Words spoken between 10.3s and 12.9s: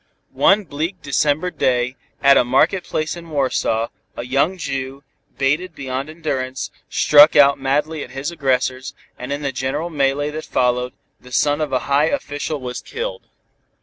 that followed, the son of a high official was